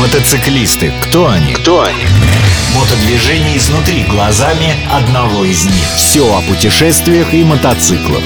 Мотоциклисты. 0.00 0.94
Кто 1.02 1.28
они? 1.28 1.52
Кто 1.52 1.82
они? 1.82 2.06
Мотодвижение 2.74 3.58
изнутри 3.58 4.04
глазами 4.04 4.74
одного 4.90 5.44
из 5.44 5.66
них. 5.66 5.94
Все 5.94 6.22
о 6.34 6.40
путешествиях 6.40 7.34
и 7.34 7.44
мотоциклах. 7.44 8.22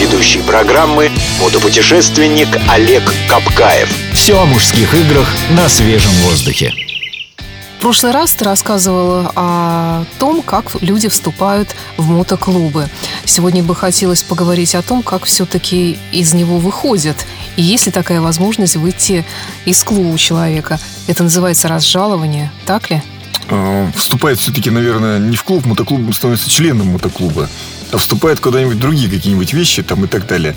Ведущий 0.00 0.40
программы 0.40 1.10
мотопутешественник 1.38 2.48
Олег 2.70 3.02
Капкаев. 3.28 3.90
Все 4.14 4.40
о 4.40 4.46
мужских 4.46 4.94
играх 4.94 5.28
на 5.50 5.68
свежем 5.68 6.12
воздухе. 6.22 6.72
В 7.76 7.80
прошлый 7.82 8.12
раз 8.12 8.32
ты 8.32 8.46
рассказывала 8.46 9.32
о 9.36 10.04
том, 10.18 10.40
как 10.40 10.80
люди 10.80 11.08
вступают 11.08 11.76
в 11.98 12.08
мотоклубы. 12.08 12.88
Сегодня 13.26 13.62
бы 13.62 13.76
хотелось 13.76 14.22
поговорить 14.22 14.74
о 14.74 14.80
том, 14.80 15.02
как 15.02 15.26
все-таки 15.26 15.98
из 16.10 16.32
него 16.32 16.56
выходят. 16.56 17.26
И 17.56 17.62
есть 17.62 17.86
ли 17.86 17.92
такая 17.92 18.20
возможность 18.20 18.76
выйти 18.76 19.24
из 19.64 19.82
клуба 19.84 20.08
у 20.08 20.18
человека? 20.18 20.78
Это 21.06 21.22
называется 21.22 21.68
разжалование, 21.68 22.50
так 22.66 22.90
ли? 22.90 23.02
А, 23.48 23.90
вступает 23.94 24.38
все-таки, 24.38 24.70
наверное, 24.70 25.18
не 25.18 25.36
в 25.36 25.44
клуб 25.44 25.64
мотоклуба, 25.66 26.12
становится 26.12 26.50
членом 26.50 26.88
мотоклуба, 26.88 27.48
а 27.92 27.98
вступает 27.98 28.40
куда-нибудь 28.40 28.78
другие 28.78 29.10
какие-нибудь 29.10 29.52
вещи 29.52 29.82
там 29.82 30.04
и 30.04 30.08
так 30.08 30.26
далее. 30.26 30.56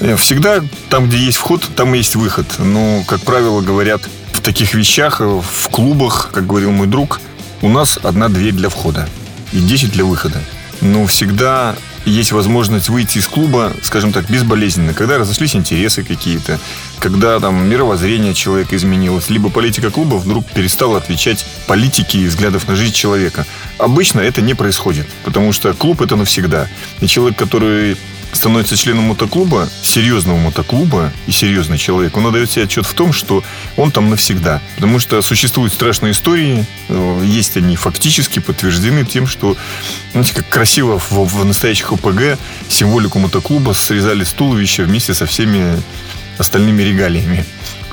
Э, 0.00 0.16
всегда 0.16 0.62
там, 0.90 1.08
где 1.08 1.18
есть 1.18 1.38
вход, 1.38 1.68
там 1.76 1.94
и 1.94 1.98
есть 1.98 2.16
выход. 2.16 2.46
Но, 2.58 3.02
как 3.06 3.20
правило, 3.20 3.60
говорят, 3.60 4.02
в 4.34 4.40
таких 4.40 4.74
вещах, 4.74 5.20
в 5.20 5.68
клубах, 5.70 6.30
как 6.32 6.46
говорил 6.46 6.70
мой 6.70 6.86
друг, 6.86 7.20
у 7.62 7.68
нас 7.68 7.98
одна 8.02 8.28
дверь 8.28 8.52
для 8.52 8.68
входа 8.68 9.08
и 9.52 9.60
10 9.60 9.92
для 9.92 10.04
выхода. 10.04 10.40
Но 10.80 11.06
всегда 11.06 11.76
есть 12.04 12.32
возможность 12.32 12.88
выйти 12.88 13.18
из 13.18 13.26
клуба, 13.26 13.72
скажем 13.82 14.12
так, 14.12 14.28
безболезненно, 14.30 14.94
когда 14.94 15.18
разошлись 15.18 15.54
интересы 15.54 16.02
какие-то, 16.02 16.58
когда 16.98 17.38
там 17.40 17.68
мировоззрение 17.68 18.34
человека 18.34 18.76
изменилось, 18.76 19.30
либо 19.30 19.50
политика 19.50 19.90
клуба 19.90 20.16
вдруг 20.16 20.46
перестала 20.46 20.98
отвечать 20.98 21.44
политике 21.66 22.18
и 22.18 22.26
взглядов 22.26 22.68
на 22.68 22.76
жизнь 22.76 22.94
человека. 22.94 23.46
Обычно 23.78 24.20
это 24.20 24.40
не 24.40 24.54
происходит, 24.54 25.06
потому 25.24 25.52
что 25.52 25.72
клуб 25.74 26.00
это 26.00 26.16
навсегда. 26.16 26.68
И 27.00 27.06
человек, 27.06 27.38
который 27.38 27.96
становится 28.32 28.76
членом 28.76 29.04
мотоклуба, 29.04 29.68
серьезного 29.82 30.38
мотоклуба 30.38 31.12
и 31.26 31.32
серьезный 31.32 31.78
человек, 31.78 32.16
он 32.16 32.26
отдает 32.26 32.50
себе 32.50 32.64
отчет 32.64 32.86
в 32.86 32.94
том, 32.94 33.12
что 33.12 33.42
он 33.76 33.90
там 33.90 34.10
навсегда. 34.10 34.60
Потому 34.76 34.98
что 34.98 35.22
существуют 35.22 35.72
страшные 35.72 36.12
истории, 36.12 36.66
э, 36.88 37.22
есть 37.24 37.56
они 37.56 37.76
фактически 37.76 38.38
подтверждены 38.38 39.04
тем, 39.04 39.26
что, 39.26 39.56
знаете, 40.12 40.34
как 40.34 40.48
красиво 40.48 40.98
в, 40.98 41.12
в 41.12 41.44
настоящих 41.44 41.92
ОПГ 41.92 42.38
символику 42.68 43.18
мотоклуба 43.18 43.72
срезали 43.72 44.24
с 44.24 44.32
туловища 44.32 44.82
вместе 44.82 45.14
со 45.14 45.26
всеми 45.26 45.80
остальными 46.38 46.82
регалиями. 46.82 47.44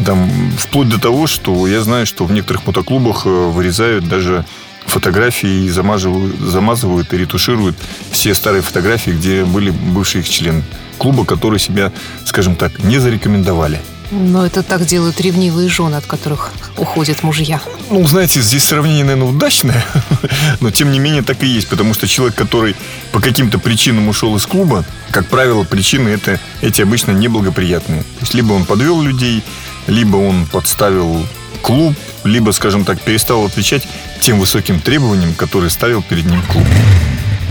Там, 0.05 0.51
вплоть 0.57 0.89
до 0.89 0.99
того, 0.99 1.27
что 1.27 1.67
я 1.67 1.81
знаю, 1.81 2.05
что 2.05 2.25
в 2.25 2.31
некоторых 2.31 2.65
мотоклубах 2.65 3.25
э, 3.25 3.29
вырезают 3.29 4.07
даже 4.07 4.45
фотографии 4.85 5.65
и 5.65 5.69
замазывают, 5.69 6.39
замазывают 6.39 7.13
и 7.13 7.17
ретушируют 7.17 7.75
все 8.11 8.33
старые 8.33 8.61
фотографии, 8.61 9.11
где 9.11 9.43
были 9.43 9.69
бывшие 9.71 10.21
их 10.21 10.29
члены 10.29 10.63
клуба, 10.97 11.25
которые 11.25 11.59
себя, 11.59 11.91
скажем 12.25 12.55
так, 12.55 12.83
не 12.83 12.99
зарекомендовали. 12.99 13.81
Но 14.11 14.45
это 14.45 14.61
так 14.61 14.85
делают 14.85 15.19
ревнивые 15.19 15.67
жены, 15.67 15.95
от 15.95 16.05
которых 16.05 16.51
уходят 16.77 17.23
мужья. 17.23 17.59
Ну, 17.89 18.05
знаете, 18.07 18.39
здесь 18.39 18.63
сравнение, 18.63 19.03
наверное, 19.03 19.29
удачное, 19.29 19.83
но 20.61 20.69
тем 20.69 20.91
не 20.91 20.99
менее 20.99 21.23
так 21.23 21.43
и 21.43 21.47
есть, 21.47 21.67
потому 21.67 21.93
что 21.93 22.07
человек, 22.07 22.35
который 22.35 22.75
по 23.11 23.19
каким-то 23.19 23.57
причинам 23.57 24.07
ушел 24.07 24.35
из 24.35 24.45
клуба, 24.45 24.85
как 25.09 25.27
правило, 25.27 25.63
причины 25.63 26.09
это, 26.09 26.39
эти 26.61 26.81
обычно 26.81 27.11
неблагоприятные. 27.11 28.03
То 28.03 28.21
есть 28.21 28.33
либо 28.35 28.53
он 28.53 28.65
подвел 28.65 29.01
людей, 29.01 29.43
либо 29.87 30.17
он 30.17 30.45
подставил 30.45 31.25
клуб, 31.61 31.95
либо, 32.23 32.51
скажем 32.51 32.85
так, 32.85 33.01
перестал 33.01 33.45
отвечать 33.45 33.87
тем 34.25 34.39
высоким 34.39 34.79
требованиям, 34.79 35.35
которые 35.35 35.69
ставил 35.69 36.01
перед 36.01 36.25
ним 36.25 36.41
клуб. 36.51 36.65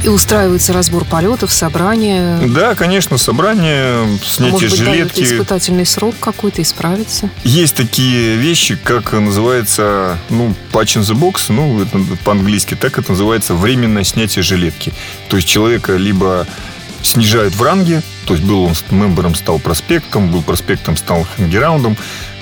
И 0.03 0.09
устраивается 0.09 0.73
разбор 0.73 1.05
полетов, 1.05 1.53
собрания. 1.53 2.37
Да, 2.49 2.75
конечно, 2.75 3.17
собрание, 3.17 4.19
снятие 4.25 4.49
а 4.49 4.53
может 4.53 4.71
быть, 4.71 4.79
жилетки. 4.79 5.21
испытательный 5.23 5.87
срок 5.87 6.17
какой-то 6.19 6.63
исправиться. 6.63 7.31
Есть 7.45 7.77
такие 7.77 8.35
вещи, 8.35 8.75
как 8.75 9.13
называется, 9.13 10.19
ну, 10.31 10.53
patch 10.73 11.01
in 11.01 11.03
the 11.03 11.15
box, 11.15 11.45
ну, 11.49 11.81
это 11.81 11.97
по-английски, 12.25 12.75
так 12.75 12.99
это 12.99 13.13
называется 13.13 13.55
временное 13.55 14.03
снятие 14.03 14.43
жилетки. 14.43 14.93
То 15.29 15.37
есть 15.37 15.49
человека 15.49 15.95
либо 15.95 16.45
снижают 17.03 17.55
в 17.55 17.63
ранге, 17.63 18.03
то 18.27 18.35
есть 18.35 18.45
был 18.45 18.65
он 18.65 18.75
мембером, 18.91 19.37
стал 19.37 19.61
проспектом, 19.61 20.29
был 20.33 20.43
проспектом, 20.43 20.97
стал 20.97 21.25
хангераундом, 21.37 21.97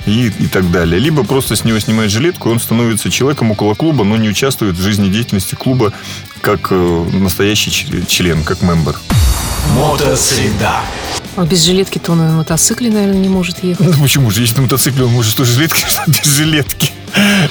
и, 0.05 0.27
и 0.27 0.47
так 0.47 0.69
далее. 0.71 0.99
Либо 0.99 1.23
просто 1.23 1.55
с 1.55 1.63
него 1.63 1.79
снимает 1.79 2.11
жилетку, 2.11 2.49
и 2.49 2.51
он 2.51 2.59
становится 2.59 3.09
человеком 3.09 3.51
около 3.51 3.73
клуба, 3.73 4.03
но 4.03 4.17
не 4.17 4.29
участвует 4.29 4.75
в 4.75 4.81
жизнедеятельности 4.81 5.55
клуба 5.55 5.93
как 6.41 6.67
э, 6.71 7.05
настоящий 7.13 8.05
член, 8.07 8.43
как 8.43 8.61
мембер. 8.61 8.99
Мотосреда. 9.75 10.81
А 11.35 11.45
без 11.45 11.63
жилетки-то 11.63 12.11
он 12.11 12.19
на 12.19 12.31
мотоцикле, 12.33 12.91
наверное, 12.91 13.17
не 13.17 13.29
может 13.29 13.63
ехать. 13.63 13.87
Ну 13.87 14.03
почему 14.03 14.29
же? 14.29 14.41
Если 14.41 14.57
на 14.57 14.63
мотоцикле 14.63 15.05
он 15.05 15.11
может 15.11 15.31
что 15.31 15.45
жилетки, 15.45 15.83
что 15.87 16.03
без 16.07 16.25
жилетки. 16.25 16.91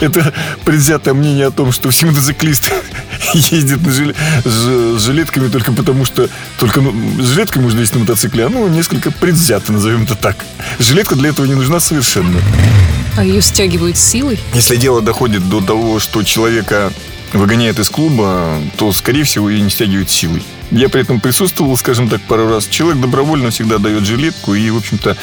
Это 0.01 0.33
предвзятое 0.65 1.15
мнение 1.15 1.47
о 1.47 1.51
том, 1.51 1.73
что 1.73 1.91
все 1.91 2.07
мотоциклисты 2.07 2.73
ездят 3.35 3.83
на 3.83 3.93
жил... 3.93 4.13
с 4.45 5.01
жилетками 5.03 5.49
только 5.49 5.73
потому, 5.73 6.05
что 6.05 6.29
только 6.59 6.81
ну, 6.81 6.93
жилеткой 7.23 7.63
можно 7.63 7.81
ездить 7.81 7.95
на 7.95 8.01
мотоцикле, 8.01 8.47
а 8.47 8.49
ну, 8.49 8.69
несколько 8.69 9.11
предвзято, 9.11 9.73
назовем 9.73 10.05
это 10.05 10.15
так. 10.15 10.37
Жилетка 10.79 11.15
для 11.15 11.31
этого 11.31 11.47
не 11.47 11.55
нужна 11.55 11.81
совершенно. 11.81 12.41
А 13.17 13.25
ее 13.25 13.43
стягивают 13.43 13.99
силой? 13.99 14.39
Если 14.55 14.77
дело 14.77 15.03
доходит 15.03 15.49
до 15.49 15.61
того, 15.61 15.99
что 15.99 16.23
человека 16.23 16.93
выгоняет 17.33 17.79
из 17.79 17.89
клуба, 17.91 18.61
то, 18.77 18.93
скорее 18.93 19.25
всего, 19.25 19.49
ее 19.51 19.61
не 19.61 19.71
стягивают 19.71 20.11
силой. 20.11 20.43
Я 20.71 20.89
при 20.89 21.03
этом 21.03 21.21
присутствовал, 21.21 21.77
скажем 21.77 22.09
так, 22.09 22.23
пару 22.23 22.49
раз. 22.49 22.67
Человек 22.67 23.01
добровольно 23.01 23.51
всегда 23.51 23.79
дает 23.79 24.05
жилетку 24.07 24.55
и, 24.55 24.71
в 24.71 24.79
общем-то... 24.79 25.17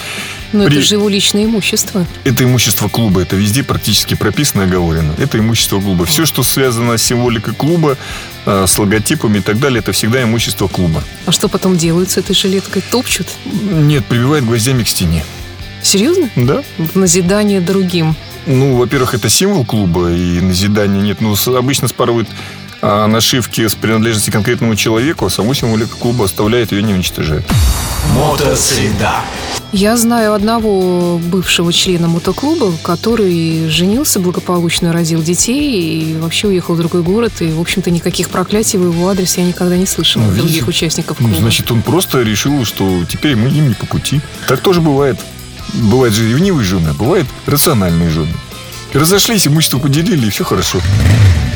Но 0.53 0.65
при... 0.65 0.77
это 0.77 0.85
же 0.85 0.95
его 0.95 1.09
личное 1.09 1.45
имущество. 1.45 2.05
Это 2.23 2.43
имущество 2.43 2.87
клуба. 2.87 3.21
Это 3.21 3.35
везде 3.35 3.63
практически 3.63 4.13
прописано 4.13 4.61
и 4.61 4.65
оговорено. 4.65 5.15
Это 5.17 5.39
имущество 5.39 5.79
клуба. 5.81 6.05
Все, 6.05 6.27
что 6.27 6.43
связано 6.43 6.97
с 6.97 7.03
символикой 7.03 7.55
клуба, 7.55 7.97
а, 8.45 8.67
с 8.67 8.77
логотипами 8.77 9.39
и 9.39 9.41
так 9.41 9.59
далее, 9.59 9.79
это 9.79 9.91
всегда 9.91 10.21
имущество 10.21 10.67
клуба. 10.67 11.03
А 11.25 11.31
что 11.31 11.49
потом 11.49 11.77
делают 11.77 12.11
с 12.11 12.17
этой 12.17 12.35
жилеткой? 12.35 12.83
Топчут? 12.83 13.27
Нет, 13.45 14.05
прибивают 14.05 14.45
гвоздями 14.45 14.83
к 14.83 14.87
стене. 14.87 15.25
Серьезно? 15.81 16.29
Да. 16.35 16.63
В 16.77 16.95
назидание 16.95 17.61
другим. 17.61 18.15
Ну, 18.45 18.77
во-первых, 18.77 19.13
это 19.13 19.29
символ 19.29 19.65
клуба, 19.65 20.11
и 20.11 20.39
назидания 20.39 21.01
нет. 21.01 21.21
Ну, 21.21 21.35
обычно 21.55 21.87
спарывают 21.87 22.27
а 22.81 23.07
нашивки 23.07 23.67
с 23.67 23.75
принадлежности 23.75 24.29
конкретному 24.29 24.75
человеку, 24.75 25.25
а 25.25 25.29
саму 25.29 25.53
символику 25.53 25.97
клуба 25.97 26.25
оставляет, 26.25 26.71
ее 26.71 26.81
не 26.81 26.93
уничтожает. 26.93 27.43
Мотосреда. 28.15 29.15
Я 29.71 29.97
знаю 29.97 30.33
одного 30.33 31.19
бывшего 31.19 31.73
члена 31.73 32.07
мотоклуба, 32.07 32.71
который 32.81 33.67
женился 33.69 34.19
благополучно, 34.19 34.93
родил 34.93 35.21
детей 35.21 36.13
и 36.13 36.17
вообще 36.17 36.47
уехал 36.47 36.73
в 36.73 36.77
другой 36.77 37.03
город. 37.03 37.33
И, 37.41 37.51
в 37.51 37.59
общем-то, 37.59 37.91
никаких 37.91 38.29
проклятий 38.29 38.79
в 38.79 38.83
его 38.83 39.09
адрес 39.09 39.37
я 39.37 39.43
никогда 39.43 39.75
не 39.75 39.85
слышала 39.85 40.23
ну, 40.23 40.29
от 40.29 40.37
других 40.37 40.67
участников 40.67 41.17
клуба. 41.17 41.33
Ну, 41.33 41.39
значит, 41.39 41.69
он 41.69 41.81
просто 41.81 42.21
решил, 42.21 42.65
что 42.65 43.03
теперь 43.07 43.35
мы 43.35 43.49
им 43.49 43.67
не 43.67 43.75
по 43.75 43.85
пути. 43.85 44.21
Так 44.47 44.61
тоже 44.61 44.81
бывает. 44.81 45.19
Бывают 45.73 46.13
же 46.13 46.29
ревнивые 46.29 46.65
жены, 46.65 46.93
бывают 46.93 47.27
рациональные 47.45 48.09
жены. 48.09 48.33
Разошлись, 48.93 49.47
имущество 49.47 49.79
поделили, 49.79 50.27
и 50.27 50.29
все 50.29 50.43
хорошо. 50.43 50.79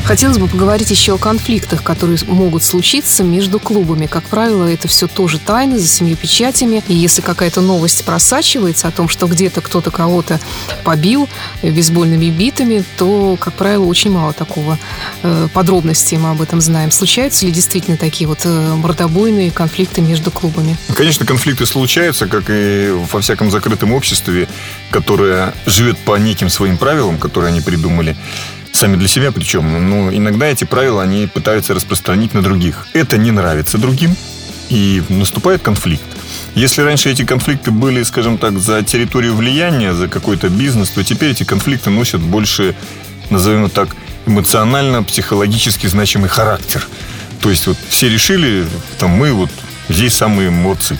Хотелось 0.04 0.36
бы 0.36 0.48
поговорить 0.48 0.90
еще 0.90 1.14
о 1.14 1.18
конфликтах, 1.18 1.82
которые 1.82 2.18
могут 2.26 2.62
случиться 2.62 3.24
между 3.24 3.58
клубами. 3.58 4.04
Как 4.06 4.24
правило, 4.24 4.70
это 4.70 4.86
все 4.86 5.08
тоже 5.08 5.38
тайны 5.38 5.78
за 5.78 5.88
семью 5.88 6.16
печатями. 6.16 6.84
И 6.88 6.94
если 6.94 7.22
какая-то 7.22 7.62
новость 7.62 8.04
просачивается 8.04 8.86
о 8.86 8.90
том, 8.90 9.08
что 9.08 9.26
где-то 9.26 9.62
кто-то 9.62 9.90
кого-то 9.90 10.40
побил 10.84 11.26
бейсбольными 11.62 12.26
битами, 12.26 12.84
то, 12.98 13.38
как 13.40 13.54
правило, 13.54 13.86
очень 13.86 14.10
мало 14.10 14.34
такого 14.34 14.78
э, 15.22 15.48
подробностей 15.54 16.18
мы 16.18 16.32
об 16.32 16.42
этом 16.42 16.60
знаем. 16.60 16.90
Случаются 16.90 17.46
ли 17.46 17.52
действительно 17.52 17.96
такие 17.96 18.28
вот 18.28 18.40
э, 18.44 18.74
мордобойные 18.74 19.50
конфликты 19.50 20.02
между 20.02 20.30
клубами? 20.30 20.76
Конечно, 20.94 21.24
конфликты 21.24 21.64
случаются, 21.64 22.26
как 22.26 22.44
и 22.48 22.90
во 23.10 23.22
всяком 23.22 23.50
закрытом 23.50 23.92
обществе, 23.94 24.48
которое 24.90 25.54
живет 25.64 25.96
по 25.96 26.16
неким 26.16 26.50
своим 26.50 26.76
правилам, 26.76 27.16
которые 27.16 27.48
они 27.48 27.62
придумали 27.62 28.14
сами 28.74 28.96
для 28.96 29.08
себя 29.08 29.32
причем. 29.32 29.88
Но 29.88 30.12
иногда 30.12 30.46
эти 30.46 30.64
правила 30.64 31.02
они 31.02 31.26
пытаются 31.26 31.74
распространить 31.74 32.34
на 32.34 32.42
других. 32.42 32.86
Это 32.92 33.16
не 33.16 33.30
нравится 33.30 33.78
другим, 33.78 34.16
и 34.68 35.02
наступает 35.08 35.62
конфликт. 35.62 36.02
Если 36.54 36.82
раньше 36.82 37.10
эти 37.10 37.24
конфликты 37.24 37.70
были, 37.70 38.02
скажем 38.02 38.38
так, 38.38 38.58
за 38.58 38.82
территорию 38.82 39.34
влияния, 39.34 39.92
за 39.94 40.08
какой-то 40.08 40.48
бизнес, 40.48 40.90
то 40.90 41.04
теперь 41.04 41.30
эти 41.30 41.44
конфликты 41.44 41.90
носят 41.90 42.20
больше, 42.20 42.74
назовем 43.30 43.70
так, 43.70 43.88
эмоционально-психологически 44.26 45.86
значимый 45.86 46.28
характер. 46.28 46.86
То 47.40 47.50
есть 47.50 47.66
вот 47.66 47.76
все 47.88 48.08
решили, 48.08 48.66
там 48.98 49.10
мы 49.10 49.32
вот 49.32 49.50
здесь 49.88 50.14
самые 50.14 50.50
молодцы. 50.50 50.98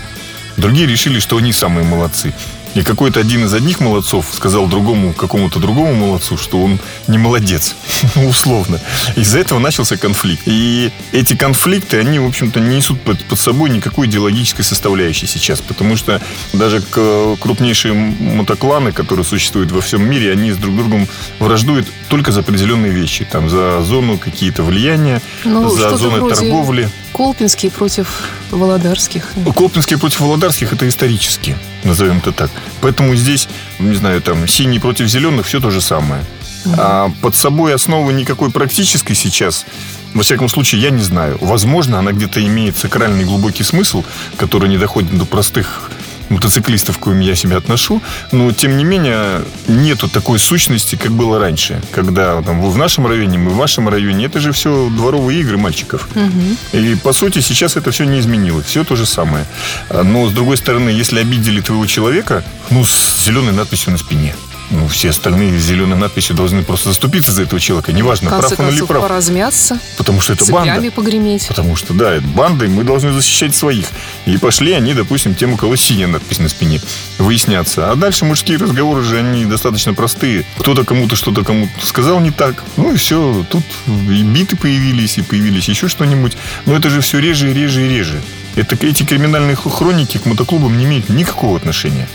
Другие 0.56 0.86
решили, 0.86 1.18
что 1.18 1.36
они 1.38 1.52
самые 1.52 1.84
молодцы. 1.84 2.32
И 2.74 2.82
какой-то 2.82 3.20
один 3.20 3.44
из 3.44 3.54
одних 3.54 3.80
молодцов 3.80 4.26
сказал 4.32 4.66
другому, 4.66 5.12
какому-то 5.12 5.60
другому 5.60 5.94
молодцу, 5.94 6.36
что 6.36 6.60
он 6.60 6.80
не 7.06 7.18
молодец, 7.18 7.76
ну, 8.14 8.28
условно. 8.28 8.80
Из-за 9.16 9.38
этого 9.38 9.58
начался 9.58 9.96
конфликт. 9.96 10.42
И 10.46 10.90
эти 11.12 11.34
конфликты, 11.36 11.98
они, 11.98 12.18
в 12.18 12.26
общем-то, 12.26 12.60
не 12.60 12.76
несут 12.76 13.00
под, 13.00 13.24
под 13.24 13.38
собой 13.38 13.70
никакой 13.70 14.08
идеологической 14.08 14.64
составляющей 14.64 15.26
сейчас, 15.26 15.60
потому 15.60 15.96
что 15.96 16.20
даже 16.52 16.82
крупнейшие 16.82 17.94
мотокланы, 17.94 18.92
которые 18.92 19.24
существуют 19.24 19.70
во 19.70 19.80
всем 19.80 20.02
мире, 20.02 20.32
они 20.32 20.50
с 20.50 20.56
друг 20.56 20.76
другом 20.76 21.06
враждуют 21.38 21.86
только 22.08 22.32
за 22.32 22.40
определенные 22.40 22.92
вещи. 22.92 23.24
Там, 23.30 23.48
за 23.48 23.82
зону 23.82 24.18
какие-то 24.18 24.62
влияния, 24.62 25.22
ну, 25.44 25.70
за 25.70 25.96
зоны 25.96 26.28
торговли. 26.28 26.90
Колпинские 27.12 27.70
против 27.70 28.08
Володарских. 28.50 29.32
Колпинские 29.54 29.98
против 29.98 30.20
Володарских 30.20 30.72
это 30.72 30.88
исторически, 30.88 31.56
назовем 31.84 32.18
это 32.18 32.32
так. 32.32 32.50
Поэтому 32.80 33.14
здесь, 33.14 33.48
не 33.78 33.94
знаю, 33.94 34.20
там 34.20 34.46
синий 34.48 34.78
против 34.78 35.06
зеленых 35.06 35.46
все 35.46 35.60
то 35.60 35.70
же 35.70 35.80
самое. 35.80 36.22
Угу. 36.64 36.74
А 36.78 37.10
под 37.20 37.34
собой 37.34 37.74
основы 37.74 38.12
никакой 38.12 38.50
практической 38.50 39.14
сейчас, 39.14 39.66
во 40.14 40.22
всяком 40.22 40.48
случае, 40.48 40.82
я 40.82 40.90
не 40.90 41.02
знаю. 41.02 41.38
Возможно, 41.40 41.98
она 41.98 42.12
где-то 42.12 42.44
имеет 42.44 42.76
сакральный 42.76 43.24
глубокий 43.24 43.62
смысл, 43.62 44.04
который 44.36 44.68
не 44.68 44.78
доходит 44.78 45.16
до 45.16 45.24
простых 45.24 45.90
мотоциклистов, 46.28 46.98
к 46.98 47.00
коим 47.00 47.20
я 47.20 47.34
себя 47.34 47.58
отношу, 47.58 48.02
но 48.32 48.52
тем 48.52 48.76
не 48.76 48.84
менее 48.84 49.42
нету 49.68 50.08
такой 50.08 50.38
сущности, 50.38 50.96
как 50.96 51.12
было 51.12 51.38
раньше, 51.38 51.80
когда 51.92 52.42
там, 52.42 52.60
вы 52.60 52.70
в 52.70 52.76
нашем 52.76 53.06
районе, 53.06 53.38
мы 53.38 53.50
в 53.50 53.56
вашем 53.56 53.88
районе, 53.88 54.26
это 54.26 54.40
же 54.40 54.52
все 54.52 54.88
дворовые 54.90 55.40
игры 55.40 55.58
мальчиков. 55.58 56.08
Угу. 56.14 56.78
И 56.78 56.94
по 56.96 57.12
сути 57.12 57.40
сейчас 57.40 57.76
это 57.76 57.90
все 57.90 58.04
не 58.04 58.20
изменилось, 58.20 58.66
все 58.66 58.84
то 58.84 58.96
же 58.96 59.06
самое. 59.06 59.44
Но 59.90 60.28
с 60.28 60.32
другой 60.32 60.56
стороны, 60.56 60.90
если 60.90 61.20
обидели 61.20 61.60
твоего 61.60 61.86
человека, 61.86 62.44
ну 62.70 62.84
с 62.84 63.24
зеленой 63.24 63.52
надписью 63.52 63.92
на 63.92 63.98
спине, 63.98 64.34
ну, 64.70 64.88
все 64.88 65.10
остальные 65.10 65.58
с 65.58 65.62
зеленой 65.62 65.96
надписью 65.96 66.36
должны 66.36 66.62
просто 66.62 66.88
заступиться 66.88 67.32
за 67.32 67.42
этого 67.42 67.60
человека. 67.60 67.92
Неважно, 67.92 68.30
прав 68.30 68.58
он 68.58 68.68
или 68.68 68.82
прав. 68.82 69.02
поразмяться. 69.02 69.78
Потому 69.96 70.20
что 70.20 70.32
это 70.32 70.50
банда. 70.50 70.90
погреметь. 70.90 71.48
Потому 71.48 71.76
что, 71.76 71.94
да, 71.94 72.14
это 72.14 72.26
банда, 72.26 72.64
и 72.64 72.68
мы 72.68 72.84
должны 72.84 73.12
защищать 73.12 73.54
своих. 73.54 73.86
И 74.26 74.36
пошли 74.38 74.72
они, 74.72 74.94
допустим, 74.94 75.34
тем, 75.34 75.52
у 75.52 75.56
кого 75.56 75.76
синяя 75.76 76.08
надпись 76.08 76.38
на 76.38 76.48
спине, 76.48 76.80
выясняться. 77.18 77.90
А 77.90 77.96
дальше 77.96 78.24
мужские 78.24 78.58
разговоры 78.58 79.02
же, 79.02 79.18
они 79.18 79.44
достаточно 79.44 79.94
простые. 79.94 80.44
Кто-то 80.58 80.84
кому-то 80.84 81.16
что-то 81.16 81.44
кому-то 81.44 81.86
сказал 81.86 82.20
не 82.20 82.30
так. 82.30 82.62
Ну 82.76 82.92
и 82.92 82.96
все. 82.96 83.44
Тут 83.50 83.64
и 83.86 84.22
биты 84.22 84.56
появились, 84.56 85.18
и 85.18 85.22
появились 85.22 85.68
еще 85.68 85.88
что-нибудь. 85.88 86.36
Но 86.66 86.76
это 86.76 86.90
же 86.90 87.00
все 87.00 87.18
реже 87.18 87.50
и 87.50 87.54
реже 87.54 87.86
и 87.86 87.88
реже. 87.88 88.22
Это, 88.56 88.76
эти 88.86 89.02
криминальные 89.02 89.56
хроники 89.56 90.18
к 90.18 90.26
мотоклубам 90.26 90.78
не 90.78 90.84
имеют 90.84 91.08
никакого 91.08 91.56
отношения. 91.56 92.08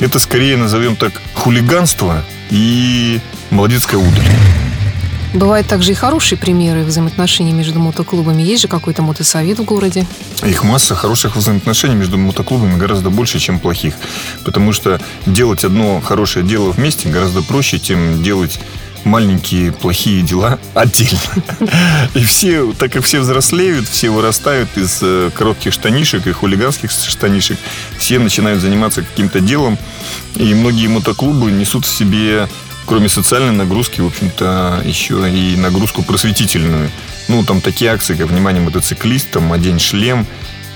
Это 0.00 0.18
скорее, 0.18 0.56
назовем 0.56 0.96
так, 0.96 1.12
хулиганство 1.34 2.24
и 2.50 3.20
молодецкая 3.50 4.00
удаль. 4.00 4.24
Бывают 5.34 5.66
также 5.66 5.90
и 5.90 5.94
хорошие 5.94 6.38
примеры 6.38 6.84
взаимоотношений 6.84 7.52
между 7.52 7.80
мотоклубами. 7.80 8.40
Есть 8.40 8.62
же 8.62 8.68
какой-то 8.68 9.02
мотосовет 9.02 9.58
в 9.58 9.64
городе? 9.64 10.06
Их 10.44 10.62
масса 10.62 10.94
хороших 10.94 11.34
взаимоотношений 11.34 11.96
между 11.96 12.18
мотоклубами 12.18 12.78
гораздо 12.78 13.10
больше, 13.10 13.40
чем 13.40 13.58
плохих. 13.58 13.94
Потому 14.44 14.72
что 14.72 15.00
делать 15.26 15.64
одно 15.64 16.00
хорошее 16.00 16.46
дело 16.46 16.70
вместе 16.70 17.08
гораздо 17.08 17.42
проще, 17.42 17.80
чем 17.80 18.22
делать 18.22 18.60
маленькие 19.04 19.72
плохие 19.72 20.22
дела 20.22 20.58
отдельно. 20.74 21.18
И 22.14 22.22
все, 22.24 22.72
так 22.72 22.92
как 22.92 23.04
все 23.04 23.20
взрослеют, 23.20 23.88
все 23.88 24.10
вырастают 24.10 24.76
из 24.76 24.98
э, 25.02 25.30
коротких 25.34 25.72
штанишек 25.72 26.26
и 26.26 26.32
хулиганских 26.32 26.90
штанишек, 26.90 27.58
все 27.98 28.18
начинают 28.18 28.60
заниматься 28.60 29.02
каким-то 29.02 29.40
делом, 29.40 29.78
и 30.36 30.54
многие 30.54 30.88
мотоклубы 30.88 31.50
несут 31.50 31.86
в 31.86 31.96
себе 31.96 32.48
кроме 32.86 33.08
социальной 33.08 33.52
нагрузки, 33.52 34.00
в 34.00 34.06
общем-то, 34.06 34.82
еще 34.84 35.14
и 35.30 35.56
нагрузку 35.56 36.02
просветительную. 36.02 36.90
Ну, 37.28 37.42
там 37.42 37.62
такие 37.62 37.90
акции, 37.90 38.14
как 38.14 38.26
«Внимание 38.26 38.62
мотоциклистам», 38.62 39.52
«Одень 39.52 39.78
шлем» 39.78 40.26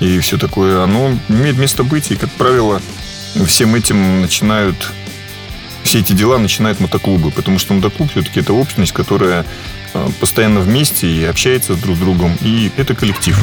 и 0.00 0.18
все 0.20 0.38
такое, 0.38 0.82
оно 0.82 1.18
имеет 1.28 1.58
место 1.58 1.82
быть. 1.82 2.10
И, 2.10 2.16
как 2.16 2.30
правило, 2.32 2.80
всем 3.46 3.74
этим 3.74 4.20
начинают 4.20 4.76
все 5.88 6.00
эти 6.00 6.12
дела 6.12 6.36
начинают 6.36 6.80
мотоклубы, 6.80 7.30
потому 7.30 7.58
что 7.58 7.72
мотоклуб 7.72 8.10
все-таки 8.10 8.40
это 8.40 8.52
общность, 8.52 8.92
которая 8.92 9.46
э, 9.94 10.08
постоянно 10.20 10.60
вместе 10.60 11.06
и 11.06 11.24
общается 11.24 11.76
друг 11.76 11.96
с 11.96 11.98
другом, 11.98 12.36
и 12.42 12.70
это 12.76 12.94
коллектив. 12.94 13.42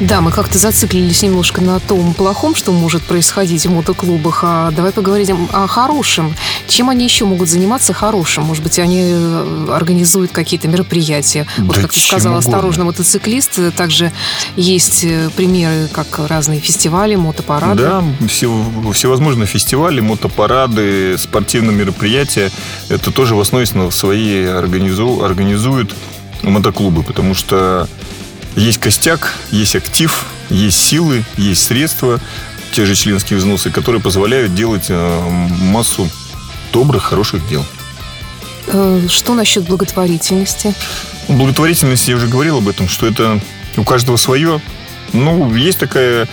Да, 0.00 0.20
мы 0.20 0.32
как-то 0.32 0.58
зациклились 0.58 1.22
немножко 1.22 1.60
на 1.60 1.78
том 1.80 2.14
плохом, 2.14 2.54
что 2.54 2.72
может 2.72 3.02
происходить 3.02 3.66
в 3.66 3.70
мотоклубах. 3.70 4.40
А 4.42 4.70
давай 4.70 4.92
поговорим 4.92 5.48
о 5.52 5.66
хорошем. 5.66 6.34
Чем 6.66 6.90
они 6.90 7.04
еще 7.04 7.24
могут 7.24 7.48
заниматься 7.48 7.92
хорошим? 7.92 8.44
Может 8.44 8.62
быть, 8.62 8.78
они 8.78 9.00
э, 9.02 9.68
организуют 9.72 10.32
какие-то 10.32 10.68
мероприятия. 10.68 11.46
Вот 11.58 11.76
да 11.76 11.82
как 11.82 11.92
ты 11.92 12.00
сказал, 12.00 12.36
осторожно, 12.36 12.84
мотоциклист. 12.84 13.58
Также 13.76 14.12
есть 14.56 15.04
э, 15.04 15.30
примеры, 15.36 15.88
как 15.92 16.18
разные 16.28 16.60
фестивали, 16.60 17.14
мотопарады. 17.14 17.82
Да, 17.82 18.04
все, 18.28 18.50
всевозможные 18.92 19.46
фестивали, 19.46 20.00
мотопарады, 20.00 21.16
спортивные 21.18 21.76
мероприятия. 21.76 22.50
Это 22.88 23.10
тоже 23.10 23.34
в 23.34 23.40
основе 23.40 23.66
своей 23.90 24.50
организу, 24.50 25.22
организуют 25.24 25.94
мотоклубы, 26.42 27.02
потому 27.02 27.34
что 27.34 27.88
есть 28.56 28.78
костяк, 28.78 29.34
есть 29.50 29.76
актив, 29.76 30.26
есть 30.50 30.78
силы, 30.78 31.24
есть 31.36 31.64
средства, 31.64 32.20
те 32.72 32.86
же 32.86 32.94
членские 32.94 33.38
взносы, 33.38 33.70
которые 33.70 34.00
позволяют 34.00 34.54
делать 34.54 34.86
э, 34.88 35.28
массу 35.60 36.08
добрых, 36.72 37.04
хороших 37.04 37.46
дел. 37.48 37.64
Э, 38.66 39.06
что 39.08 39.34
насчет 39.34 39.64
благотворительности? 39.64 40.74
Благотворительность, 41.28 42.08
я 42.08 42.16
уже 42.16 42.28
говорил 42.28 42.58
об 42.58 42.68
этом, 42.68 42.88
что 42.88 43.06
это 43.06 43.40
у 43.76 43.84
каждого 43.84 44.16
свое. 44.16 44.60
Ну, 45.12 45.54
есть 45.54 45.78
такая 45.78 46.28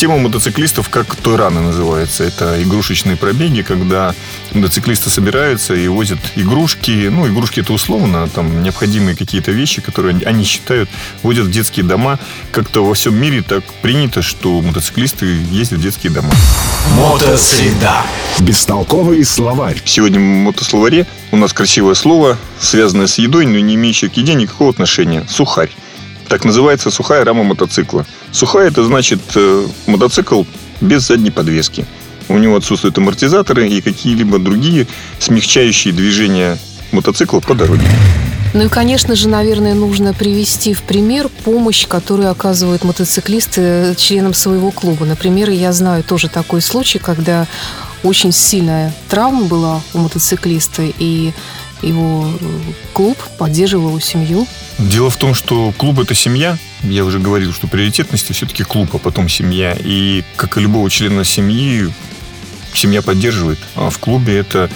Тема 0.00 0.16
мотоциклистов 0.16 0.88
как 0.88 1.14
тойраны 1.14 1.60
называется. 1.60 2.24
Это 2.24 2.62
игрушечные 2.62 3.18
пробеги, 3.18 3.60
когда 3.60 4.14
мотоциклисты 4.54 5.10
собираются 5.10 5.74
и 5.74 5.86
возят 5.88 6.18
игрушки. 6.36 7.08
Ну, 7.10 7.28
игрушки 7.28 7.60
это 7.60 7.74
условно, 7.74 8.26
там 8.26 8.62
необходимые 8.62 9.14
какие-то 9.14 9.50
вещи, 9.50 9.82
которые 9.82 10.16
они 10.24 10.44
считают, 10.44 10.88
водят 11.22 11.44
в 11.44 11.50
детские 11.50 11.84
дома. 11.84 12.18
Как-то 12.50 12.82
во 12.82 12.94
всем 12.94 13.14
мире 13.14 13.42
так 13.42 13.62
принято, 13.82 14.22
что 14.22 14.62
мотоциклисты 14.62 15.26
ездят 15.50 15.80
в 15.80 15.82
детские 15.82 16.12
дома. 16.12 16.30
Мотосреда. 16.96 18.06
Бестолковый 18.38 19.22
словарь. 19.22 19.82
Сегодня 19.84 20.18
в 20.18 20.22
мотословаре 20.22 21.06
у 21.30 21.36
нас 21.36 21.52
красивое 21.52 21.92
слово, 21.92 22.38
связанное 22.58 23.06
с 23.06 23.18
едой, 23.18 23.44
но 23.44 23.58
не 23.58 23.74
имеющее 23.74 24.10
к 24.10 24.16
еде 24.16 24.32
никакого 24.32 24.70
отношения. 24.70 25.26
Сухарь. 25.28 25.68
Так 26.30 26.44
называется 26.44 26.92
сухая 26.92 27.24
рама 27.24 27.42
мотоцикла. 27.42 28.06
Сухая 28.30 28.68
это 28.68 28.84
значит 28.84 29.18
э, 29.34 29.66
мотоцикл 29.88 30.44
без 30.80 31.04
задней 31.08 31.32
подвески. 31.32 31.84
У 32.28 32.38
него 32.38 32.54
отсутствуют 32.54 32.96
амортизаторы 32.98 33.68
и 33.68 33.80
какие-либо 33.80 34.38
другие 34.38 34.86
смягчающие 35.18 35.92
движения 35.92 36.56
мотоцикла 36.92 37.40
по 37.40 37.56
дороге. 37.56 37.82
Ну 38.54 38.66
и, 38.66 38.68
конечно 38.68 39.16
же, 39.16 39.28
наверное, 39.28 39.74
нужно 39.74 40.14
привести 40.14 40.72
в 40.72 40.82
пример 40.82 41.28
помощь, 41.42 41.88
которую 41.88 42.30
оказывают 42.30 42.84
мотоциклисты 42.84 43.96
членам 43.98 44.32
своего 44.32 44.70
клуба. 44.70 45.06
Например, 45.06 45.50
я 45.50 45.72
знаю 45.72 46.04
тоже 46.04 46.28
такой 46.28 46.60
случай, 46.60 47.00
когда 47.00 47.48
очень 48.04 48.30
сильная 48.30 48.94
травма 49.08 49.46
была 49.46 49.82
у 49.94 49.98
мотоциклиста, 49.98 50.82
и 50.96 51.32
его 51.82 52.28
клуб 52.92 53.18
поддерживал 53.36 53.98
семью. 54.00 54.46
Дело 54.88 55.10
в 55.10 55.16
том, 55.16 55.34
что 55.34 55.72
клуб– 55.72 55.98
это 56.00 56.14
семья. 56.14 56.56
Я 56.82 57.04
уже 57.04 57.18
говорил, 57.18 57.52
что 57.52 57.66
приоритетности 57.66 58.32
все-таки 58.32 58.64
клуб, 58.64 58.88
а 58.94 58.98
потом 58.98 59.28
семья. 59.28 59.76
И, 59.78 60.24
как 60.36 60.56
и 60.56 60.60
любого 60.60 60.88
члена 60.88 61.22
семьи, 61.22 61.92
семья 62.72 63.02
поддерживает. 63.02 63.58
А 63.74 63.90
в 63.90 63.98
клубе 63.98 64.38
это 64.38 64.70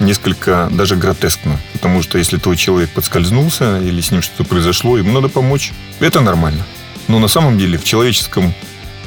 несколько 0.00 0.68
даже 0.72 0.96
гротескно. 0.96 1.60
Потому 1.72 2.02
что 2.02 2.18
если 2.18 2.36
твой 2.36 2.56
человек 2.56 2.90
подскользнулся 2.90 3.80
или 3.80 4.00
с 4.00 4.10
ним 4.10 4.22
что-то 4.22 4.42
произошло, 4.42 4.98
ему 4.98 5.12
надо 5.12 5.28
помочь. 5.28 5.72
Это 6.00 6.20
нормально. 6.20 6.66
Но 7.06 7.20
на 7.20 7.28
самом 7.28 7.56
деле 7.56 7.78
в 7.78 7.84
человеческом 7.84 8.52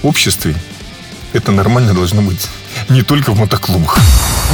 обществе 0.01 0.55
это 1.33 1.51
нормально 1.51 1.93
должно 1.93 2.21
быть 2.21 2.47
не 2.89 3.01
только 3.01 3.31
в 3.31 3.39
мотоклубах. 3.39 3.97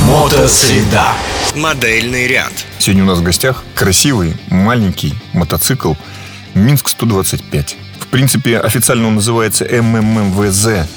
Мотосреда. 0.08 1.14
Модельный 1.56 2.28
ряд. 2.28 2.52
Сегодня 2.80 3.04
у 3.04 3.08
нас 3.08 3.20
в 3.20 3.24
гостях 3.24 3.64
красивый, 3.76 4.36
маленький 4.50 5.14
мотоцикл 5.34 5.94
Минск 6.54 6.90
125. 6.90 7.78
В 8.00 8.08
принципе, 8.08 8.60
официально 8.60 9.08
он 9.08 9.16
называется 9.16 9.66
МММВЗ 9.66 10.88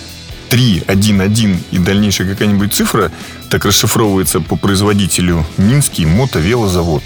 311 0.48 1.58
и 1.72 1.78
дальнейшая 1.78 2.28
какая-нибудь 2.28 2.74
цифра 2.74 3.10
так 3.50 3.64
расшифровывается 3.64 4.40
по 4.40 4.56
производителю 4.56 5.44
Минский 5.56 6.06
мотовелозавод. 6.06 7.02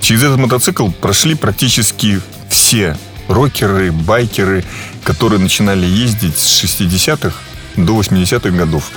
Через 0.00 0.22
этот 0.22 0.38
мотоцикл 0.38 0.88
прошли 0.90 1.34
практически 1.34 2.20
все 2.48 2.96
рокеры, 3.28 3.92
байкеры, 3.92 4.64
которые 5.04 5.40
начинали 5.40 5.86
ездить 5.86 6.38
с 6.38 6.64
60-х 6.64 7.34
до 7.76 8.00
80-х 8.00 8.50
годов. 8.50 8.90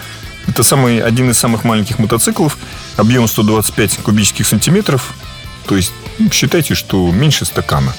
Это 0.47 0.63
самый, 0.63 1.00
один 1.00 1.29
из 1.29 1.38
самых 1.38 1.63
маленьких 1.63 2.00
мотоциклов, 2.00 2.57
объем 2.97 3.27
125 3.27 3.97
кубических 3.97 4.45
сантиметров, 4.45 5.13
то 5.67 5.75
есть 5.75 5.91
ну, 6.19 6.29
считайте, 6.31 6.75
что 6.75 7.12
меньше 7.12 7.45
стакана. 7.45 7.93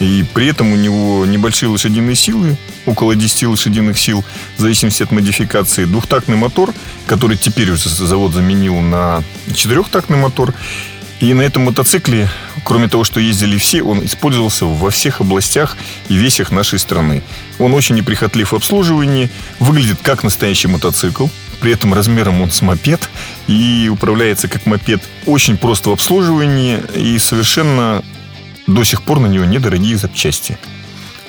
И 0.00 0.24
при 0.34 0.48
этом 0.48 0.72
у 0.72 0.76
него 0.76 1.24
небольшие 1.24 1.68
лошадиные 1.68 2.16
силы, 2.16 2.56
около 2.84 3.14
10 3.14 3.44
лошадиных 3.44 3.98
сил, 3.98 4.24
в 4.56 4.60
зависимости 4.60 5.02
от 5.02 5.12
модификации. 5.12 5.84
Двухтактный 5.84 6.36
мотор, 6.36 6.74
который 7.06 7.36
теперь 7.36 7.70
уже 7.70 7.88
завод 7.88 8.32
заменил 8.32 8.80
на 8.80 9.22
четырехтактный 9.54 10.18
мотор. 10.18 10.52
И 11.20 11.32
на 11.32 11.42
этом 11.42 11.62
мотоцикле, 11.62 12.28
кроме 12.64 12.88
того, 12.88 13.04
что 13.04 13.20
ездили 13.20 13.56
все, 13.56 13.82
он 13.82 14.04
использовался 14.04 14.66
во 14.66 14.90
всех 14.90 15.20
областях 15.20 15.76
и 16.08 16.16
весях 16.16 16.50
нашей 16.50 16.80
страны. 16.80 17.22
Он 17.58 17.72
очень 17.72 17.94
неприхотлив 17.94 18.50
в 18.50 18.56
обслуживании, 18.56 19.30
выглядит 19.60 19.98
как 20.02 20.24
настоящий 20.24 20.68
мотоцикл. 20.68 21.28
При 21.64 21.72
этом 21.72 21.94
размером 21.94 22.42
он 22.42 22.50
с 22.50 22.60
мопед 22.60 23.08
и 23.46 23.88
управляется 23.90 24.48
как 24.48 24.66
мопед. 24.66 25.02
Очень 25.24 25.56
просто 25.56 25.88
в 25.88 25.94
обслуживании 25.94 26.82
и 26.94 27.18
совершенно 27.18 28.04
до 28.66 28.84
сих 28.84 29.02
пор 29.02 29.18
на 29.18 29.28
него 29.28 29.46
недорогие 29.46 29.96
запчасти. 29.96 30.58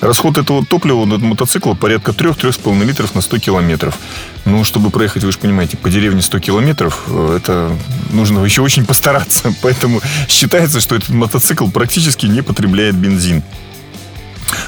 Расход 0.02 0.36
этого 0.36 0.62
топлива 0.62 1.06
на 1.06 1.16
мотоцикла 1.16 1.72
порядка 1.72 2.10
3-3,5 2.10 2.84
литров 2.84 3.14
на 3.14 3.22
100 3.22 3.38
километров. 3.38 3.96
Ну, 4.44 4.62
чтобы 4.62 4.90
проехать, 4.90 5.24
вы 5.24 5.32
же 5.32 5.38
понимаете, 5.38 5.78
по 5.78 5.88
деревне 5.88 6.20
100 6.20 6.38
километров, 6.40 7.04
э, 7.06 7.38
это 7.38 7.74
нужно 8.10 8.44
еще 8.44 8.60
очень 8.60 8.84
постараться. 8.84 9.54
Поэтому 9.62 10.02
считается, 10.28 10.80
что 10.80 10.96
этот 10.96 11.08
мотоцикл 11.08 11.70
практически 11.70 12.26
не 12.26 12.42
потребляет 12.42 12.94
бензин. 12.94 13.42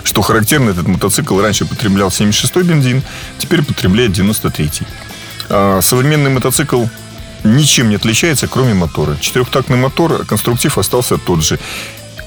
Что 0.03 0.23
характерно, 0.23 0.71
этот 0.71 0.89
мотоцикл 0.89 1.39
раньше 1.39 1.67
потреблял 1.67 2.09
76-й 2.09 2.63
бензин, 2.63 3.03
теперь 3.39 3.63
потребляет 3.63 4.13
93-й. 4.13 4.87
А 5.49 5.81
современный 5.83 6.31
мотоцикл 6.31 6.85
ничем 7.45 7.89
не 7.89 7.97
отличается, 7.97 8.49
кроме 8.49 8.75
мотора. 8.75 9.17
Четырехтактный 9.21 9.77
мотор, 9.77 10.25
конструктив 10.25 10.79
остался 10.79 11.19
тот 11.19 11.43
же. 11.43 11.59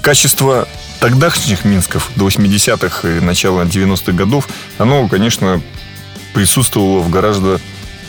Качество 0.02 0.68
тогдашних 1.00 1.66
Минсков 1.66 2.12
до 2.16 2.28
80-х 2.28 3.08
и 3.08 3.20
начала 3.20 3.64
90-х 3.64 4.12
годов, 4.14 4.48
оно, 4.78 5.08
конечно, 5.08 5.62
присутствовало 6.34 7.00
в 7.00 7.10
гораздо 7.10 7.60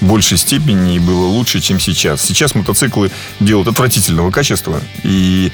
большей 0.01 0.37
степени 0.37 0.97
и 0.97 0.99
было 0.99 1.27
лучше, 1.27 1.61
чем 1.61 1.81
сейчас. 1.81 2.23
Сейчас 2.23 2.55
мотоциклы 2.55 3.11
делают 3.41 3.69
отвратительного 3.69 4.31
качества, 4.31 4.81
и 5.05 5.53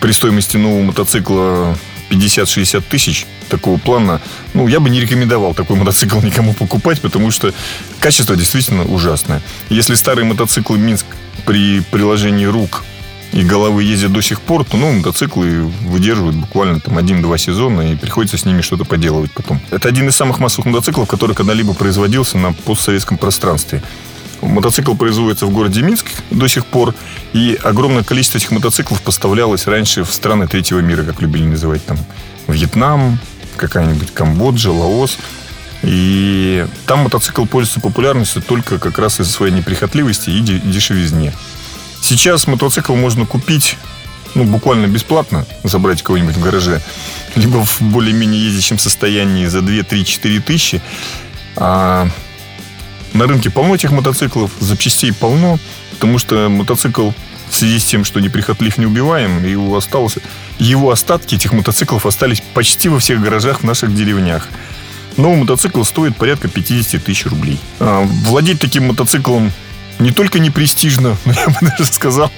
при 0.00 0.12
стоимости 0.12 0.56
нового 0.56 0.82
мотоцикла 0.82 1.76
50-60 2.10 2.82
тысяч 2.88 3.26
такого 3.48 3.78
плана, 3.78 4.20
ну, 4.54 4.68
я 4.68 4.80
бы 4.80 4.90
не 4.90 5.00
рекомендовал 5.00 5.54
такой 5.54 5.76
мотоцикл 5.76 6.20
никому 6.22 6.52
покупать, 6.52 7.00
потому 7.00 7.30
что 7.30 7.52
качество 8.00 8.36
действительно 8.36 8.84
ужасное. 8.84 9.40
Если 9.68 9.94
старые 9.94 10.24
мотоциклы 10.24 10.78
Минск 10.78 11.06
при 11.46 11.80
приложении 11.80 12.44
рук 12.44 12.84
и 13.32 13.42
головы 13.42 13.84
ездят 13.84 14.12
до 14.12 14.20
сих 14.22 14.40
пор, 14.40 14.64
то 14.64 14.76
ну, 14.76 14.92
мотоциклы 14.92 15.62
выдерживают 15.82 16.36
буквально 16.36 16.80
там 16.80 16.98
один-два 16.98 17.38
сезона 17.38 17.92
и 17.92 17.96
приходится 17.96 18.36
с 18.36 18.44
ними 18.44 18.60
что-то 18.60 18.84
поделывать 18.84 19.32
потом. 19.32 19.60
Это 19.70 19.88
один 19.88 20.08
из 20.08 20.16
самых 20.16 20.40
массовых 20.40 20.66
мотоциклов, 20.66 21.08
который 21.08 21.36
когда-либо 21.36 21.74
производился 21.74 22.38
на 22.38 22.52
постсоветском 22.52 23.18
пространстве. 23.18 23.82
Мотоцикл 24.42 24.94
производится 24.94 25.46
в 25.46 25.50
городе 25.50 25.82
Минск 25.82 26.06
до 26.30 26.48
сих 26.48 26.64
пор, 26.66 26.94
и 27.32 27.58
огромное 27.62 28.02
количество 28.02 28.38
этих 28.38 28.50
мотоциклов 28.50 29.02
поставлялось 29.02 29.66
раньше 29.66 30.04
в 30.04 30.12
страны 30.12 30.46
третьего 30.48 30.80
мира, 30.80 31.02
как 31.02 31.20
любили 31.20 31.44
называть 31.44 31.84
там 31.84 31.98
Вьетнам, 32.48 33.18
какая-нибудь 33.56 34.12
Камбоджа, 34.12 34.70
Лаос. 34.70 35.18
И 35.82 36.66
там 36.86 37.00
мотоцикл 37.00 37.46
пользуется 37.46 37.80
популярностью 37.80 38.42
только 38.42 38.78
как 38.78 38.98
раз 38.98 39.20
из-за 39.20 39.32
своей 39.32 39.52
неприхотливости 39.52 40.30
и 40.30 40.40
дешевизне. 40.40 41.32
Сейчас 42.02 42.46
мотоцикл 42.46 42.94
можно 42.94 43.26
купить 43.26 43.76
ну, 44.34 44.44
буквально 44.44 44.86
бесплатно, 44.86 45.46
забрать 45.64 46.02
кого-нибудь 46.02 46.36
в 46.36 46.42
гараже, 46.42 46.80
либо 47.34 47.64
в 47.64 47.80
более-менее 47.82 48.44
ездящем 48.44 48.78
состоянии 48.78 49.46
за 49.46 49.60
2, 49.60 49.82
3, 49.82 50.04
4 50.04 50.40
тысячи. 50.40 50.80
А 51.56 52.08
на 53.12 53.26
рынке 53.26 53.50
полно 53.50 53.74
этих 53.74 53.90
мотоциклов, 53.92 54.52
запчастей 54.60 55.12
полно, 55.12 55.58
потому 55.92 56.18
что 56.18 56.48
мотоцикл 56.48 57.10
в 57.48 57.54
связи 57.54 57.78
с 57.78 57.84
тем, 57.84 58.04
что 58.04 58.20
неприхотлив 58.20 58.78
не 58.78 58.86
убиваем, 58.86 59.44
его 59.44 59.76
осталось, 59.76 60.16
его 60.58 60.90
остатки 60.90 61.34
этих 61.34 61.52
мотоциклов 61.52 62.06
остались 62.06 62.42
почти 62.54 62.88
во 62.88 62.98
всех 62.98 63.20
гаражах 63.20 63.60
в 63.60 63.64
наших 63.64 63.94
деревнях. 63.94 64.48
Новый 65.16 65.38
мотоцикл 65.38 65.82
стоит 65.82 66.16
порядка 66.16 66.48
50 66.48 67.04
тысяч 67.04 67.26
рублей. 67.26 67.58
А, 67.80 68.02
владеть 68.24 68.60
таким 68.60 68.86
мотоциклом 68.86 69.52
не 70.00 70.10
только 70.10 70.38
не 70.38 70.50
престижно, 70.50 71.16
но 71.24 71.32
я 71.32 71.46
бы 71.46 71.54
даже 71.60 71.92
сказал, 71.92 72.30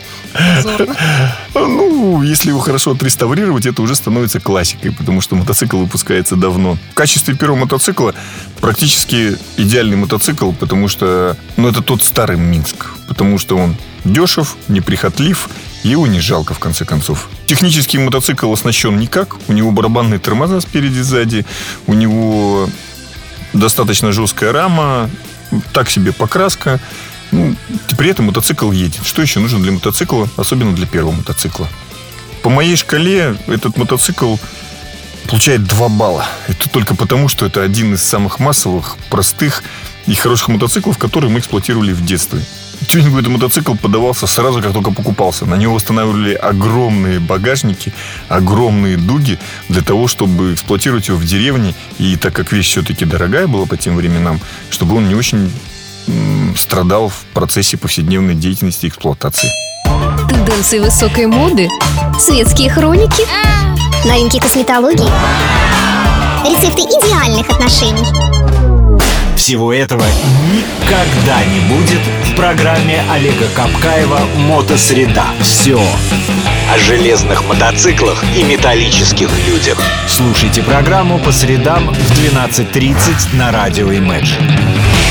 ну, 1.54 2.22
если 2.22 2.50
его 2.50 2.60
хорошо 2.60 2.92
отреставрировать, 2.92 3.66
это 3.66 3.82
уже 3.82 3.94
становится 3.94 4.40
классикой, 4.40 4.92
потому 4.92 5.20
что 5.20 5.36
мотоцикл 5.36 5.78
выпускается 5.78 6.36
давно. 6.36 6.76
В 6.92 6.94
качестве 6.94 7.34
первого 7.34 7.60
мотоцикла 7.60 8.14
практически 8.60 9.36
идеальный 9.56 9.96
мотоцикл, 9.96 10.52
потому 10.52 10.88
что, 10.88 11.36
ну, 11.56 11.68
это 11.68 11.82
тот 11.82 12.02
старый 12.02 12.36
Минск, 12.36 12.90
потому 13.08 13.38
что 13.38 13.56
он 13.56 13.76
дешев, 14.04 14.56
неприхотлив, 14.68 15.48
его 15.82 16.06
не 16.06 16.20
жалко, 16.20 16.54
в 16.54 16.58
конце 16.58 16.84
концов. 16.84 17.28
Технический 17.46 17.98
мотоцикл 17.98 18.52
оснащен 18.52 18.96
никак. 18.98 19.36
У 19.48 19.52
него 19.52 19.72
барабанные 19.72 20.20
тормоза 20.20 20.60
спереди 20.60 21.00
сзади. 21.00 21.44
У 21.86 21.94
него 21.94 22.68
достаточно 23.52 24.12
жесткая 24.12 24.52
рама. 24.52 25.10
Так 25.72 25.90
себе 25.90 26.12
покраска. 26.12 26.80
Ну, 27.32 27.56
при 27.96 28.10
этом 28.10 28.26
мотоцикл 28.26 28.70
едет. 28.70 29.04
Что 29.04 29.22
еще 29.22 29.40
нужно 29.40 29.60
для 29.60 29.72
мотоцикла, 29.72 30.28
особенно 30.36 30.74
для 30.74 30.86
первого 30.86 31.12
мотоцикла? 31.12 31.68
По 32.42 32.50
моей 32.50 32.76
шкале 32.76 33.36
этот 33.46 33.76
мотоцикл 33.76 34.36
получает 35.28 35.64
2 35.64 35.88
балла. 35.88 36.26
Это 36.48 36.68
только 36.68 36.94
потому, 36.94 37.28
что 37.28 37.46
это 37.46 37.62
один 37.62 37.94
из 37.94 38.02
самых 38.02 38.38
массовых, 38.38 38.96
простых 39.08 39.64
и 40.06 40.14
хороших 40.14 40.48
мотоциклов, 40.48 40.98
которые 40.98 41.30
мы 41.30 41.38
эксплуатировали 41.38 41.92
в 41.92 42.04
детстве. 42.04 42.40
Тюнинговый 42.88 43.22
мотоцикл 43.28 43.74
подавался 43.76 44.26
сразу, 44.26 44.60
как 44.60 44.72
только 44.72 44.90
покупался. 44.90 45.46
На 45.46 45.54
него 45.54 45.74
устанавливали 45.74 46.34
огромные 46.34 47.20
багажники, 47.20 47.94
огромные 48.28 48.96
дуги 48.96 49.38
для 49.68 49.82
того, 49.82 50.08
чтобы 50.08 50.54
эксплуатировать 50.54 51.08
его 51.08 51.16
в 51.16 51.24
деревне. 51.24 51.74
И 51.98 52.16
так 52.16 52.34
как 52.34 52.52
вещь 52.52 52.68
все-таки 52.68 53.04
дорогая 53.04 53.46
была 53.46 53.66
по 53.66 53.76
тем 53.76 53.96
временам, 53.96 54.40
чтобы 54.70 54.96
он 54.96 55.08
не 55.08 55.14
очень 55.14 55.50
страдал 56.56 57.08
в 57.08 57.24
процессе 57.34 57.76
повседневной 57.76 58.34
деятельности 58.34 58.86
и 58.86 58.88
эксплуатации. 58.88 59.50
Тенденции 60.28 60.78
высокой 60.78 61.26
моды, 61.26 61.68
светские 62.18 62.70
хроники, 62.70 63.24
новинки 64.06 64.38
косметологии, 64.38 65.08
рецепты 66.48 66.82
идеальных 66.82 67.48
отношений. 67.50 68.06
Всего 69.36 69.72
этого 69.72 70.04
никогда 70.52 71.44
не 71.46 71.60
будет 71.60 72.00
в 72.26 72.36
программе 72.36 73.02
Олега 73.10 73.48
Капкаева 73.56 74.20
«Мотосреда». 74.36 75.24
Все 75.40 75.80
о 76.72 76.78
железных 76.78 77.44
мотоциклах 77.46 78.24
и 78.36 78.44
металлических 78.44 79.28
людях. 79.46 79.78
Слушайте 80.06 80.62
программу 80.62 81.18
по 81.18 81.32
средам 81.32 81.92
в 81.92 82.12
12.30 82.20 83.36
на 83.36 83.50
радио 83.52 83.90
Imagine. 83.92 85.01